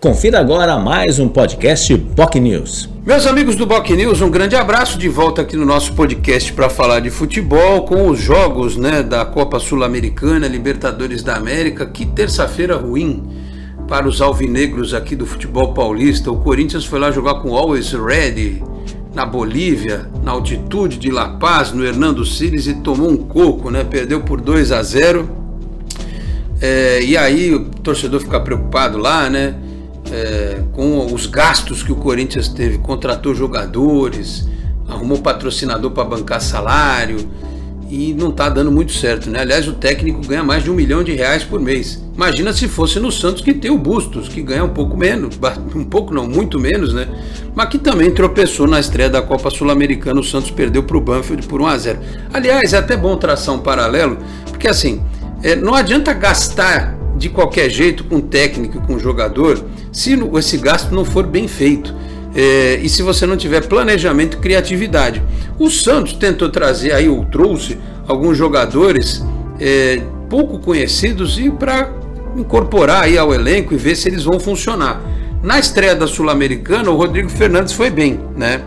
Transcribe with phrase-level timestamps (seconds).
[0.00, 2.88] Confira agora mais um podcast Boc News.
[3.04, 6.70] Meus amigos do Boc News, um grande abraço de volta aqui no nosso podcast para
[6.70, 11.84] falar de futebol com os jogos né, da Copa Sul-Americana, Libertadores da América.
[11.84, 13.28] Que terça-feira ruim
[13.88, 16.30] para os alvinegros aqui do futebol paulista.
[16.30, 18.62] O Corinthians foi lá jogar com Always Ready
[19.12, 23.82] na Bolívia, na altitude de La Paz, no Hernando Siles e tomou um coco, né?
[23.82, 25.28] Perdeu por 2 a 0.
[26.60, 29.56] É, e aí o torcedor fica preocupado lá, né?
[30.12, 34.48] É, com os gastos que o Corinthians teve, contratou jogadores,
[34.88, 37.18] arrumou patrocinador para bancar salário
[37.90, 39.40] e não está dando muito certo, né?
[39.40, 42.02] Aliás, o técnico ganha mais de um milhão de reais por mês.
[42.14, 45.38] Imagina se fosse no Santos que tem o Bustos, que ganha um pouco menos,
[45.74, 47.08] um pouco não, muito menos, né?
[47.54, 51.46] Mas que também tropeçou na estreia da Copa Sul-Americana, o Santos perdeu para o Banfield
[51.46, 51.98] por 1 a 0.
[52.32, 54.18] Aliás, é até bom traçar um paralelo,
[54.50, 55.00] porque assim,
[55.42, 61.04] é, não adianta gastar de qualquer jeito com técnico, com jogador, se esse gasto não
[61.04, 61.94] for bem feito.
[62.34, 65.22] É, e se você não tiver planejamento e criatividade.
[65.58, 69.24] O Santos tentou trazer aí, ou trouxe, alguns jogadores
[69.58, 71.92] é, pouco conhecidos e para
[72.36, 75.02] incorporar aí ao elenco e ver se eles vão funcionar.
[75.42, 78.60] Na estreia da Sul-Americana, o Rodrigo Fernandes foi bem, né?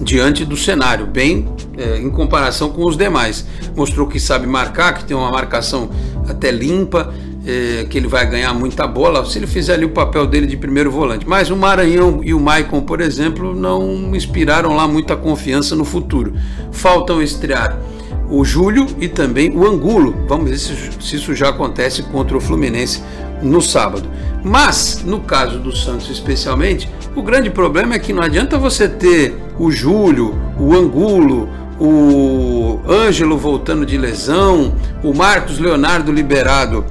[0.00, 3.46] Diante do cenário, bem é, em comparação com os demais.
[3.74, 5.90] Mostrou que sabe marcar, que tem uma marcação
[6.28, 7.12] até limpa,
[7.46, 10.56] é, que ele vai ganhar muita bola se ele fizer ali o papel dele de
[10.56, 11.26] primeiro volante.
[11.26, 16.34] Mas o Maranhão e o Maicon, por exemplo, não inspiraram lá muita confiança no futuro.
[16.72, 17.78] Faltam estrear
[18.28, 20.14] o Júlio e também o Angulo.
[20.26, 23.00] Vamos ver se, se isso já acontece contra o Fluminense
[23.40, 24.08] no sábado.
[24.42, 29.36] Mas, no caso do Santos especialmente, o grande problema é que não adianta você ter
[29.58, 36.84] o Júlio, o Angulo, o Ângelo voltando de lesão, o Marcos Leonardo liberado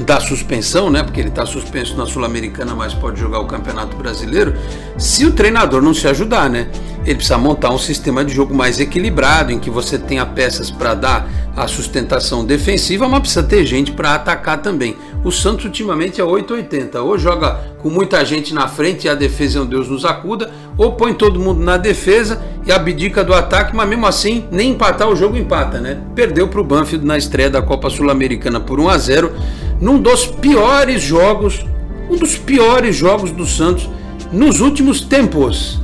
[0.00, 1.02] da suspensão, né?
[1.02, 4.54] Porque ele está suspenso na Sul-Americana, mas pode jogar o Campeonato Brasileiro.
[4.98, 6.68] Se o treinador não se ajudar, né?
[7.04, 10.94] Ele precisa montar um sistema de jogo mais equilibrado, em que você tenha peças para
[10.94, 14.96] dar a sustentação defensiva, mas precisa ter gente para atacar também.
[15.24, 19.58] O Santos ultimamente é 880, ou joga com muita gente na frente e a defesa
[19.58, 23.74] é um Deus nos acuda, ou põe todo mundo na defesa e abdica do ataque,
[23.74, 25.98] mas mesmo assim nem empatar o jogo empata, né?
[26.14, 29.32] Perdeu para o Banfield na estreia da Copa Sul-Americana por 1 a 0
[29.80, 31.64] num dos piores jogos,
[32.10, 33.88] um dos piores jogos do Santos
[34.32, 35.80] nos últimos tempos.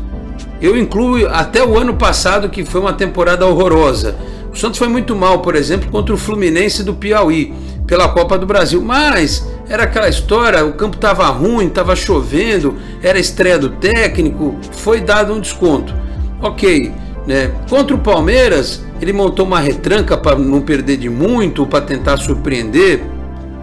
[0.60, 4.16] Eu incluo até o ano passado, que foi uma temporada horrorosa.
[4.52, 7.52] O Santos foi muito mal, por exemplo, contra o Fluminense do Piauí,
[7.86, 8.82] pela Copa do Brasil.
[8.82, 15.00] Mas era aquela história: o campo estava ruim, estava chovendo, era estreia do técnico, foi
[15.00, 15.94] dado um desconto.
[16.40, 16.92] Ok,
[17.26, 17.50] né?
[17.68, 23.16] Contra o Palmeiras, ele montou uma retranca para não perder de muito, para tentar surpreender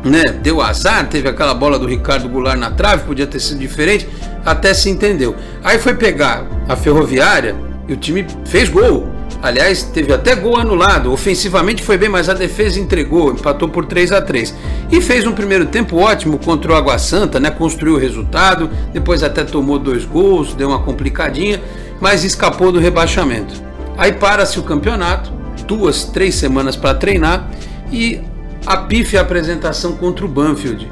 [0.03, 4.07] né, deu azar, teve aquela bola do Ricardo Goulart na trave, podia ter sido diferente,
[4.45, 5.35] até se entendeu.
[5.63, 7.55] Aí foi pegar a Ferroviária
[7.87, 9.07] e o time fez gol.
[9.41, 11.11] Aliás, teve até gol anulado.
[11.11, 14.55] Ofensivamente foi bem, mas a defesa entregou, empatou por 3 a 3
[14.89, 17.51] E fez um primeiro tempo ótimo contra o Água Santa, né?
[17.51, 21.61] Construiu o resultado, depois até tomou dois gols, deu uma complicadinha,
[21.99, 23.61] mas escapou do rebaixamento.
[23.97, 25.29] Aí para-se o campeonato,
[25.67, 27.49] duas, três semanas para treinar
[27.91, 28.21] e
[28.65, 30.89] a pífia apresentação contra o Banfield,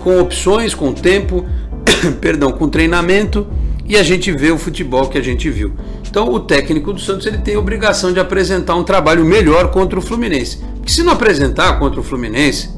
[0.00, 1.46] com opções, com tempo,
[2.20, 3.46] perdão, com treinamento
[3.86, 5.72] e a gente vê o futebol que a gente viu.
[6.08, 9.98] Então o técnico do Santos ele tem a obrigação de apresentar um trabalho melhor contra
[9.98, 10.58] o Fluminense.
[10.76, 12.70] Porque se não apresentar contra o Fluminense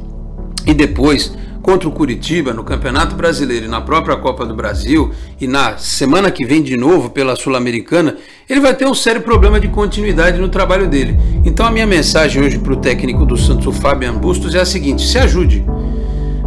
[0.67, 5.47] e depois contra o Curitiba no Campeonato Brasileiro e na própria Copa do Brasil e
[5.47, 8.17] na semana que vem de novo pela Sul-Americana,
[8.51, 11.17] ele vai ter um sério problema de continuidade no trabalho dele.
[11.45, 14.67] Então a minha mensagem hoje para o técnico do Santos, o Fabian Bustos, é a
[14.67, 15.65] seguinte: se ajude.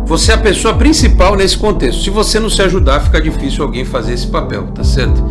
[0.05, 2.03] Você é a pessoa principal nesse contexto.
[2.03, 5.23] Se você não se ajudar, fica difícil alguém fazer esse papel, tá certo?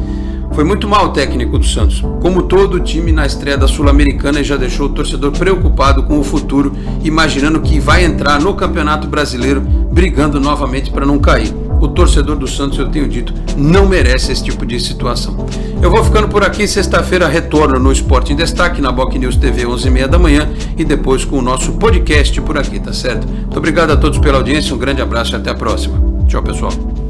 [0.54, 2.00] Foi muito mal o técnico do Santos.
[2.22, 6.72] Como todo time na estreia da Sul-Americana já deixou o torcedor preocupado com o futuro,
[7.03, 11.53] imaginando que vai entrar no Campeonato Brasileiro brigando novamente para não cair.
[11.81, 15.45] O torcedor do Santos, eu tenho dito, não merece esse tipo de situação.
[15.83, 16.66] Eu vou ficando por aqui.
[16.68, 20.48] Sexta-feira retorno no Esporte em Destaque, na Boc News TV, 11h30 da manhã,
[20.78, 23.27] e depois com o nosso podcast por aqui, tá certo?
[23.27, 26.00] Muito obrigado a todos pela audiência, um grande abraço e até a próxima.
[26.27, 27.03] Tchau, pessoal.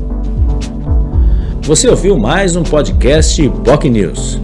[1.64, 4.38] Você ouviu mais um podcast POC News.